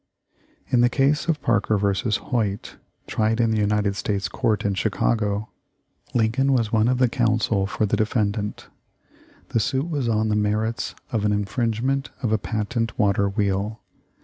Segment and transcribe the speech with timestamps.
[0.69, 2.17] In the case of Parker vs.
[2.17, 5.49] Hoyt, tried in the United States Court in Chicago,
[6.15, 8.67] Lincoln was one of the counsel for the defendant.
[9.49, 13.79] The suit was on the merits of an infringement of a patent water wheel.